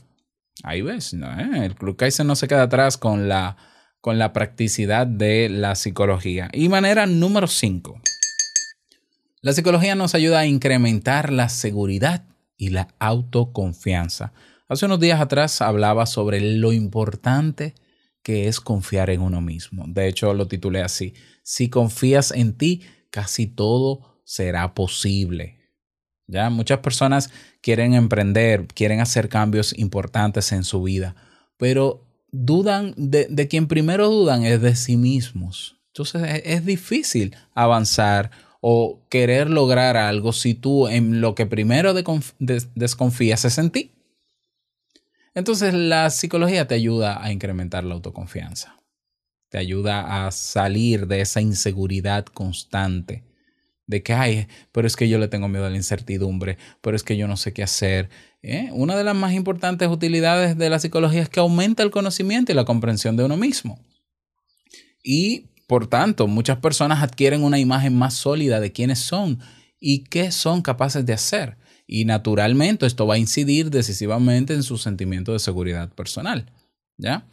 Ahí 0.64 0.82
ves. 0.82 1.14
¿Eh? 1.14 1.66
el 1.66 1.76
Club 1.76 1.96
Kaizen 1.96 2.28
no 2.28 2.36
se 2.36 2.48
queda 2.48 2.64
atrás 2.64 2.98
con 2.98 3.30
la, 3.30 3.58
con 4.02 4.20
la 4.20 4.34
practicidad 4.34 5.08
de 5.08 5.50
la 5.50 5.76
psicología. 5.76 6.50
Y 6.54 6.70
manera 6.70 7.06
número 7.06 7.48
5. 7.48 8.02
La 9.42 9.54
psicología 9.54 9.96
nos 9.96 10.16
ayuda 10.16 10.40
a 10.40 10.46
incrementar 10.46 11.32
la 11.32 11.50
seguridad 11.50 12.26
y 12.58 12.70
la 12.70 12.90
autoconfianza. 13.00 14.34
Hace 14.68 14.86
unos 14.86 15.00
días 15.00 15.22
atrás 15.22 15.62
hablaba 15.62 16.06
sobre 16.06 16.42
lo 16.42 16.74
importante 16.74 17.76
que 18.22 18.50
es 18.50 18.60
confiar 18.60 19.10
en 19.10 19.22
uno 19.22 19.40
mismo. 19.40 19.86
De 19.88 20.10
hecho, 20.10 20.34
lo 20.34 20.48
titulé 20.48 20.82
así. 20.82 21.14
Si 21.44 21.70
confías 21.70 22.32
en 22.32 22.58
ti, 22.58 22.82
casi 23.10 23.48
todo 23.48 24.17
será 24.28 24.74
posible. 24.74 25.58
Ya 26.28 26.50
muchas 26.50 26.80
personas 26.80 27.32
quieren 27.62 27.94
emprender, 27.94 28.68
quieren 28.68 29.00
hacer 29.00 29.30
cambios 29.30 29.74
importantes 29.80 30.52
en 30.52 30.66
su 30.66 30.84
vida, 30.84 31.16
pero 31.56 32.06
dudan 32.32 32.94
de, 32.98 33.48
quien 33.48 33.68
primero 33.68 34.10
dudan 34.10 34.44
es 34.44 34.62
de 34.62 34.76
sí 34.76 34.98
mismos. 34.98 35.78
Entonces 35.94 36.24
es, 36.24 36.42
es 36.44 36.66
difícil 36.66 37.38
avanzar 37.56 38.32
o 38.60 39.00
querer 39.10 39.50
lograr 39.50 39.96
algo 39.96 40.34
si 40.34 40.54
tú 40.54 40.90
en 40.90 41.22
lo 41.22 41.34
que 41.34 41.46
primero 41.46 41.94
de- 41.94 42.04
des- 42.40 42.68
desconfías 42.76 43.46
es 43.46 43.58
en 43.58 43.72
ti. 43.72 43.94
Entonces 45.34 45.74
la 45.74 46.10
psicología 46.10 46.68
te 46.68 46.76
ayuda 46.76 47.24
a 47.24 47.32
incrementar 47.32 47.86
la 47.86 47.94
autoconfianza. 47.94 48.82
Te 49.50 49.58
ayuda 49.58 50.28
a 50.28 50.32
salir 50.34 51.08
de 51.08 51.22
esa 51.22 51.40
inseguridad 51.40 52.26
constante 52.26 53.24
de 53.88 54.04
que, 54.04 54.14
ay, 54.14 54.48
pero 54.72 54.86
es 54.86 54.96
que 54.96 55.10
yo 55.10 55.18
le 55.18 55.30
tengo 55.30 55.48
miedo 55.48 55.66
a 55.66 55.70
la 55.70 55.78
incertidumbre, 55.78 56.58
pero 56.82 56.96
es 56.96 57.04
que 57.04 57.18
yo 57.18 57.28
no 57.28 57.38
sé 57.38 57.54
qué 57.54 57.64
hacer. 57.64 58.10
¿eh? 58.44 58.70
Una 58.74 58.96
de 58.96 59.04
las 59.04 59.16
más 59.16 59.34
importantes 59.34 59.88
utilidades 59.88 60.58
de 60.58 60.70
la 60.70 60.80
psicología 60.80 61.22
es 61.22 61.30
que 61.30 61.40
aumenta 61.40 61.84
el 61.84 61.92
conocimiento 61.92 62.52
y 62.52 62.56
la 62.56 62.66
comprensión 62.66 63.16
de 63.18 63.24
uno 63.24 63.38
mismo. 63.38 63.80
Y 65.02 65.48
por 65.68 65.88
tanto, 65.88 66.28
muchas 66.28 66.58
personas 66.60 67.02
adquieren 67.02 67.44
una 67.44 67.60
imagen 67.60 67.96
más 67.96 68.14
sólida 68.14 68.60
de 68.60 68.72
quiénes 68.72 69.00
son 69.00 69.40
y 69.80 70.04
qué 70.04 70.32
son 70.32 70.62
capaces 70.62 71.06
de 71.06 71.14
hacer. 71.14 71.58
Y 71.88 72.04
naturalmente 72.04 72.86
esto 72.86 73.08
va 73.08 73.16
a 73.16 73.20
incidir 73.20 73.70
decisivamente 73.70 74.54
en 74.54 74.64
su 74.64 74.78
sentimiento 74.78 75.32
de 75.32 75.40
seguridad 75.40 75.90
personal. 75.94 76.52
¿Ya? 76.98 77.26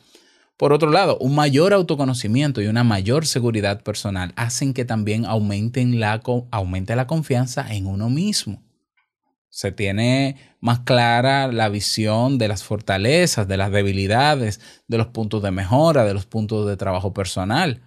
Por 0.57 0.73
otro 0.73 0.91
lado, 0.91 1.19
un 1.19 1.35
mayor 1.35 1.73
autoconocimiento 1.73 2.63
y 2.63 2.69
una 2.69 2.85
mayor 2.85 3.27
seguridad 3.27 3.83
personal 3.83 4.33
hacen 4.37 4.73
que 4.73 4.85
también 4.85 5.27
aumenten 5.27 5.99
la, 5.99 6.21
aumente 6.53 6.95
la 6.95 7.09
confianza 7.09 7.67
en 7.75 7.87
uno 7.87 8.09
mismo. 8.09 8.63
Se 9.49 9.73
tiene 9.73 10.37
más 10.61 10.81
clara 10.81 11.49
la 11.49 11.69
visión 11.69 12.39
de 12.39 12.49
las 12.49 12.63
fortalezas, 12.63 13.49
de 13.49 13.57
las 13.57 13.73
debilidades, 13.73 14.61
de 14.87 14.99
los 14.99 15.09
puntos 15.09 15.43
de 15.43 15.51
mejora, 15.51 16.05
de 16.05 16.15
los 16.15 16.27
puntos 16.27 16.67
de 16.69 16.77
trabajo 16.77 17.13
personal. 17.13 17.83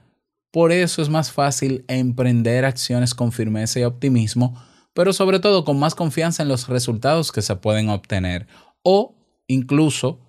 Por 0.52 0.72
eso 0.72 1.02
es 1.02 1.10
más 1.10 1.32
fácil 1.32 1.86
emprender 1.88 2.66
acciones 2.66 3.14
con 3.14 3.32
firmeza 3.32 3.80
y 3.80 3.84
optimismo, 3.84 4.62
pero 4.94 5.14
sobre 5.14 5.40
todo 5.40 5.64
con 5.64 5.80
más 5.80 5.96
confianza 5.96 6.44
en 6.44 6.50
los 6.50 6.68
resultados 6.68 7.32
que 7.32 7.42
se 7.42 7.56
pueden 7.56 7.90
obtener 7.90 8.48
o 8.84 9.16
incluso 9.48 10.20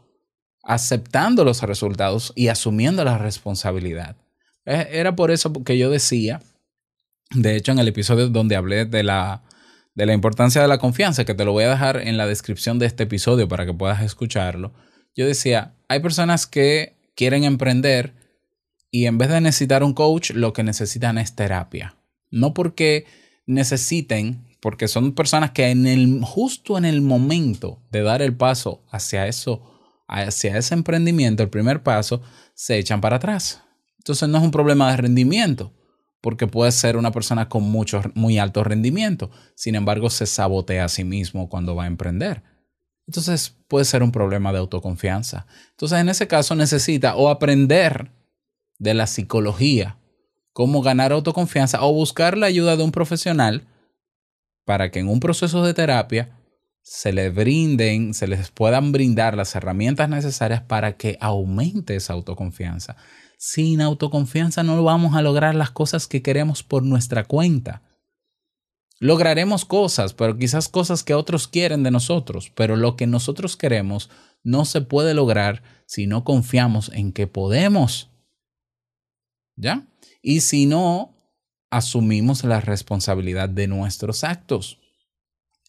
aceptando 0.68 1.44
los 1.44 1.62
resultados 1.62 2.32
y 2.36 2.48
asumiendo 2.48 3.02
la 3.02 3.16
responsabilidad. 3.16 4.16
Eh, 4.66 4.86
Era 4.92 5.16
por 5.16 5.30
eso 5.30 5.50
que 5.64 5.78
yo 5.78 5.90
decía, 5.90 6.42
de 7.30 7.56
hecho 7.56 7.72
en 7.72 7.78
el 7.78 7.88
episodio 7.88 8.28
donde 8.28 8.54
hablé 8.54 8.84
de 8.84 9.02
la, 9.02 9.42
de 9.94 10.04
la 10.04 10.12
importancia 10.12 10.60
de 10.60 10.68
la 10.68 10.76
confianza, 10.76 11.24
que 11.24 11.34
te 11.34 11.46
lo 11.46 11.52
voy 11.52 11.64
a 11.64 11.70
dejar 11.70 11.96
en 11.96 12.18
la 12.18 12.26
descripción 12.26 12.78
de 12.78 12.84
este 12.84 13.04
episodio 13.04 13.48
para 13.48 13.64
que 13.64 13.72
puedas 13.72 14.02
escucharlo, 14.02 14.74
yo 15.16 15.26
decía, 15.26 15.74
hay 15.88 16.00
personas 16.00 16.46
que 16.46 16.98
quieren 17.16 17.44
emprender 17.44 18.12
y 18.90 19.06
en 19.06 19.16
vez 19.16 19.30
de 19.30 19.40
necesitar 19.40 19.82
un 19.82 19.94
coach, 19.94 20.32
lo 20.32 20.52
que 20.52 20.64
necesitan 20.64 21.16
es 21.16 21.34
terapia. 21.34 21.96
No 22.30 22.52
porque 22.52 23.06
necesiten, 23.46 24.44
porque 24.60 24.86
son 24.86 25.14
personas 25.14 25.52
que 25.52 25.70
en 25.70 25.86
el, 25.86 26.20
justo 26.22 26.76
en 26.76 26.84
el 26.84 27.00
momento 27.00 27.80
de 27.90 28.02
dar 28.02 28.20
el 28.20 28.36
paso 28.36 28.82
hacia 28.90 29.26
eso, 29.26 29.77
hacia 30.08 30.56
ese 30.56 30.74
emprendimiento, 30.74 31.42
el 31.42 31.50
primer 31.50 31.82
paso, 31.82 32.22
se 32.54 32.78
echan 32.78 33.00
para 33.00 33.16
atrás. 33.16 33.62
Entonces 33.98 34.28
no 34.28 34.38
es 34.38 34.44
un 34.44 34.50
problema 34.50 34.90
de 34.90 34.96
rendimiento, 34.96 35.72
porque 36.20 36.46
puede 36.46 36.72
ser 36.72 36.96
una 36.96 37.12
persona 37.12 37.48
con 37.48 37.62
mucho, 37.62 38.02
muy 38.14 38.38
alto 38.38 38.64
rendimiento, 38.64 39.30
sin 39.54 39.74
embargo 39.74 40.10
se 40.10 40.26
sabotea 40.26 40.86
a 40.86 40.88
sí 40.88 41.04
mismo 41.04 41.48
cuando 41.48 41.76
va 41.76 41.84
a 41.84 41.88
emprender. 41.88 42.42
Entonces 43.06 43.54
puede 43.68 43.84
ser 43.84 44.02
un 44.02 44.12
problema 44.12 44.52
de 44.52 44.58
autoconfianza. 44.58 45.46
Entonces 45.70 45.98
en 45.98 46.08
ese 46.08 46.26
caso 46.26 46.54
necesita 46.54 47.16
o 47.16 47.28
aprender 47.28 48.10
de 48.78 48.94
la 48.94 49.06
psicología, 49.06 49.98
cómo 50.52 50.82
ganar 50.82 51.12
autoconfianza 51.12 51.82
o 51.84 51.92
buscar 51.92 52.36
la 52.36 52.46
ayuda 52.46 52.76
de 52.76 52.82
un 52.82 52.92
profesional 52.92 53.66
para 54.64 54.90
que 54.90 54.98
en 54.98 55.08
un 55.08 55.20
proceso 55.20 55.64
de 55.64 55.74
terapia 55.74 56.37
se 56.82 57.12
les 57.12 57.34
brinden, 57.34 58.14
se 58.14 58.26
les 58.26 58.50
puedan 58.50 58.92
brindar 58.92 59.36
las 59.36 59.54
herramientas 59.54 60.08
necesarias 60.08 60.62
para 60.62 60.96
que 60.96 61.18
aumente 61.20 61.96
esa 61.96 62.14
autoconfianza. 62.14 62.96
Sin 63.38 63.80
autoconfianza 63.80 64.62
no 64.62 64.82
vamos 64.82 65.14
a 65.14 65.22
lograr 65.22 65.54
las 65.54 65.70
cosas 65.70 66.06
que 66.06 66.22
queremos 66.22 66.62
por 66.62 66.82
nuestra 66.82 67.24
cuenta. 67.24 67.82
Lograremos 69.00 69.64
cosas, 69.64 70.12
pero 70.12 70.36
quizás 70.36 70.68
cosas 70.68 71.04
que 71.04 71.14
otros 71.14 71.46
quieren 71.46 71.84
de 71.84 71.92
nosotros, 71.92 72.50
pero 72.54 72.74
lo 72.74 72.96
que 72.96 73.06
nosotros 73.06 73.56
queremos 73.56 74.10
no 74.42 74.64
se 74.64 74.80
puede 74.80 75.14
lograr 75.14 75.62
si 75.86 76.06
no 76.06 76.24
confiamos 76.24 76.90
en 76.92 77.12
que 77.12 77.26
podemos. 77.26 78.10
¿Ya? 79.56 79.86
Y 80.20 80.40
si 80.40 80.66
no 80.66 81.14
asumimos 81.70 82.44
la 82.44 82.60
responsabilidad 82.60 83.48
de 83.48 83.68
nuestros 83.68 84.24
actos. 84.24 84.77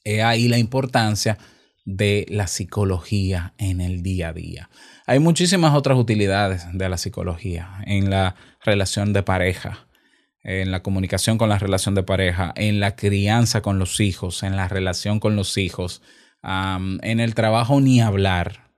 He 0.04 0.22
ahí 0.22 0.48
la 0.48 0.58
importancia 0.58 1.38
de 1.86 2.26
la 2.30 2.48
psicología 2.48 3.54
en 3.58 3.82
el 3.82 4.04
día 4.04 4.30
a 4.30 4.34
día. 4.34 4.70
Hay 5.08 5.20
muchísimas 5.20 5.74
otras 5.74 5.98
utilidades 5.98 6.66
de 6.74 6.88
la 6.88 6.98
psicología 6.98 7.82
en 7.86 8.10
la 8.10 8.36
relación 8.64 9.12
de 9.12 9.24
pareja, 9.24 9.88
en 10.44 10.72
la 10.72 10.84
comunicación 10.84 11.38
con 11.38 11.50
la 11.50 11.58
relación 11.58 11.96
de 11.96 12.04
pareja, 12.04 12.54
en 12.56 12.80
la 12.80 12.96
crianza 12.96 13.62
con 13.62 13.80
los 13.80 14.00
hijos, 14.00 14.44
en 14.44 14.56
la 14.56 14.68
relación 14.68 15.20
con 15.20 15.36
los 15.36 15.58
hijos, 15.58 16.02
en 16.44 17.20
el 17.20 17.34
trabajo 17.34 17.82
ni 17.82 18.02
hablar. 18.02 18.70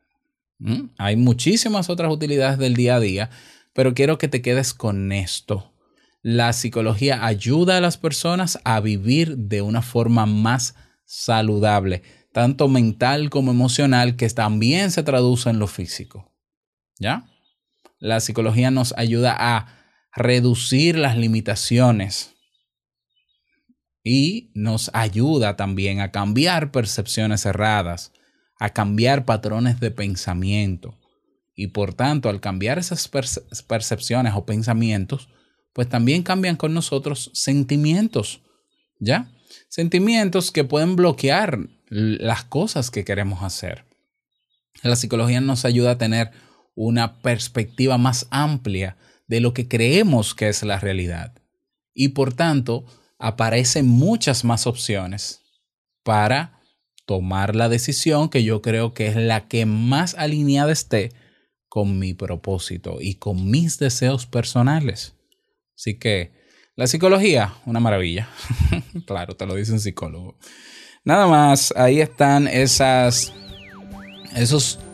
¿Mm? 0.59 0.91
Hay 0.97 1.15
muchísimas 1.17 1.89
otras 1.89 2.11
utilidades 2.11 2.57
del 2.59 2.75
día 2.75 2.95
a 2.95 2.99
día, 2.99 3.29
pero 3.73 3.93
quiero 3.93 4.17
que 4.17 4.27
te 4.27 4.41
quedes 4.41 4.73
con 4.73 5.11
esto. 5.11 5.73
La 6.21 6.53
psicología 6.53 7.25
ayuda 7.25 7.77
a 7.77 7.81
las 7.81 7.97
personas 7.97 8.59
a 8.63 8.79
vivir 8.79 9.37
de 9.37 9.61
una 9.61 9.81
forma 9.81 10.25
más 10.25 10.75
saludable, 11.11 12.03
tanto 12.31 12.69
mental 12.69 13.29
como 13.29 13.51
emocional, 13.51 14.15
que 14.15 14.29
también 14.29 14.91
se 14.91 15.03
traduce 15.03 15.49
en 15.49 15.59
lo 15.59 15.67
físico. 15.67 16.31
¿Ya? 16.99 17.29
La 17.99 18.21
psicología 18.21 18.71
nos 18.71 18.93
ayuda 18.97 19.35
a 19.37 19.77
reducir 20.15 20.97
las 20.97 21.17
limitaciones 21.17 22.33
y 24.03 24.51
nos 24.55 24.89
ayuda 24.93 25.57
también 25.57 25.99
a 25.99 26.11
cambiar 26.11 26.71
percepciones 26.71 27.45
erradas, 27.45 28.13
a 28.57 28.69
cambiar 28.69 29.25
patrones 29.25 29.81
de 29.81 29.91
pensamiento. 29.91 30.97
Y 31.55 31.67
por 31.67 31.93
tanto, 31.93 32.29
al 32.29 32.39
cambiar 32.39 32.79
esas 32.79 33.11
perce- 33.11 33.43
percepciones 33.67 34.33
o 34.33 34.45
pensamientos, 34.45 35.27
pues 35.73 35.89
también 35.89 36.23
cambian 36.23 36.55
con 36.55 36.73
nosotros 36.73 37.31
sentimientos, 37.33 38.41
¿ya? 38.99 39.29
Sentimientos 39.69 40.51
que 40.51 40.63
pueden 40.63 40.95
bloquear 40.95 41.59
las 41.89 42.43
cosas 42.43 42.91
que 42.91 43.03
queremos 43.03 43.43
hacer. 43.43 43.85
La 44.83 44.95
psicología 44.95 45.41
nos 45.41 45.65
ayuda 45.65 45.91
a 45.91 45.97
tener 45.97 46.31
una 46.75 47.21
perspectiva 47.21 47.97
más 47.97 48.27
amplia 48.31 48.97
de 49.27 49.39
lo 49.39 49.53
que 49.53 49.67
creemos 49.67 50.33
que 50.33 50.49
es 50.49 50.63
la 50.63 50.79
realidad. 50.79 51.33
Y 51.93 52.09
por 52.09 52.33
tanto, 52.33 52.85
aparecen 53.19 53.87
muchas 53.87 54.43
más 54.43 54.65
opciones 54.65 55.41
para 56.03 56.59
tomar 57.05 57.55
la 57.55 57.69
decisión 57.69 58.29
que 58.29 58.43
yo 58.43 58.61
creo 58.61 58.93
que 58.93 59.07
es 59.07 59.15
la 59.15 59.47
que 59.47 59.65
más 59.65 60.15
alineada 60.15 60.71
esté 60.71 61.11
con 61.67 61.99
mi 61.99 62.13
propósito 62.13 62.97
y 62.99 63.15
con 63.15 63.49
mis 63.49 63.79
deseos 63.79 64.25
personales. 64.25 65.15
Así 65.75 65.97
que 65.97 66.31
la 66.75 66.87
psicología, 66.87 67.53
una 67.65 67.79
maravilla. 67.79 68.27
claro, 69.05 69.35
te 69.35 69.45
lo 69.45 69.55
dice 69.55 69.71
un 69.73 69.79
psicólogo. 69.79 70.37
Nada 71.03 71.27
más, 71.27 71.73
ahí 71.75 71.99
están 71.99 72.47
esos 72.47 73.33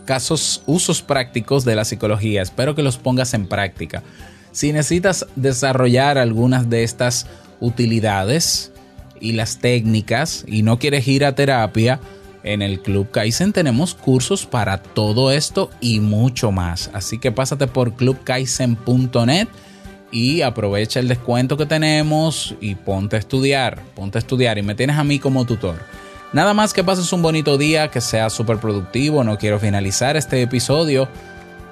casos, 0.06 0.64
usos 0.66 1.02
prácticos 1.02 1.66
de 1.66 1.76
la 1.76 1.86
psicología. 1.86 2.42
Espero 2.42 2.76
que 2.76 2.84
los 2.84 2.98
pongas 2.98 3.34
en 3.34 3.48
práctica. 3.48 4.04
Si 4.52 4.72
necesitas 4.72 5.28
desarrollar 5.36 6.18
algunas 6.18 6.70
de 6.70 6.84
estas 6.84 7.28
utilidades 7.60 8.72
y 9.20 9.34
las 9.34 9.60
técnicas 9.60 10.46
y 10.48 10.64
no 10.64 10.80
quieres 10.80 11.08
ir 11.08 11.26
a 11.26 11.36
terapia, 11.36 12.00
en 12.44 12.62
el 12.62 12.82
Club 12.82 13.12
Kaizen 13.12 13.52
tenemos 13.52 13.94
cursos 13.94 14.46
para 14.46 14.82
todo 14.82 15.32
esto 15.32 15.70
y 15.82 16.00
mucho 16.00 16.52
más. 16.52 16.90
Así 16.94 17.20
que 17.20 17.32
pásate 17.32 17.68
por 17.68 17.94
clubkaizen.net 17.96 19.48
y 20.12 20.42
aprovecha 20.42 21.00
el 21.00 21.08
descuento 21.08 21.58
que 21.58 21.66
tenemos 21.66 22.56
y 22.62 22.76
ponte 22.76 23.16
a 23.16 23.20
estudiar, 23.20 23.82
ponte 23.96 24.18
a 24.18 24.20
estudiar 24.20 24.58
y 24.58 24.62
me 24.64 24.76
tienes 24.76 24.98
a 24.98 25.04
mí 25.04 25.20
como 25.20 25.46
tutor. 25.46 25.78
Nada 26.34 26.54
más 26.54 26.74
que 26.74 26.84
pases 26.84 27.12
un 27.14 27.22
bonito 27.22 27.58
día, 27.58 27.90
que 27.90 28.02
sea 28.02 28.30
súper 28.30 28.58
productivo. 28.58 29.24
No 29.24 29.38
quiero 29.38 29.60
finalizar 29.60 30.18
este 30.18 30.42
episodio 30.42 31.08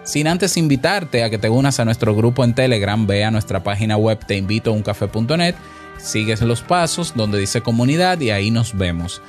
sin 0.04 0.28
antes 0.28 0.56
invitarte 0.56 1.24
a 1.24 1.30
que 1.30 1.38
te 1.38 1.50
unas 1.50 1.80
a 1.80 1.86
nuestro 1.86 2.16
grupo 2.16 2.44
en 2.44 2.54
Telegram. 2.54 3.06
Ve 3.06 3.26
a 3.26 3.32
nuestra 3.32 3.64
página 3.64 3.98
web 3.98 4.20
teinvitouncafé.net, 4.26 5.56
sigues 5.98 6.42
los 6.42 6.62
pasos 6.62 7.14
donde 7.16 7.40
dice 7.40 7.62
comunidad 7.62 8.20
y 8.22 8.32
ahí 8.32 8.52
nos 8.52 8.78
vemos. 8.78 9.22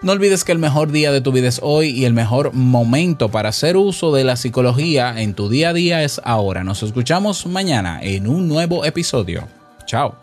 No 0.00 0.12
olvides 0.12 0.44
que 0.44 0.52
el 0.52 0.60
mejor 0.60 0.92
día 0.92 1.10
de 1.10 1.20
tu 1.20 1.32
vida 1.32 1.48
es 1.48 1.58
hoy 1.60 1.88
y 1.88 2.04
el 2.04 2.12
mejor 2.12 2.54
momento 2.54 3.30
para 3.30 3.48
hacer 3.48 3.76
uso 3.76 4.14
de 4.14 4.22
la 4.22 4.36
psicología 4.36 5.20
en 5.20 5.34
tu 5.34 5.48
día 5.48 5.70
a 5.70 5.72
día 5.72 6.04
es 6.04 6.20
ahora. 6.22 6.62
Nos 6.62 6.84
escuchamos 6.84 7.46
mañana 7.46 7.98
en 8.00 8.28
un 8.28 8.46
nuevo 8.46 8.84
episodio. 8.84 9.48
Chao. 9.86 10.14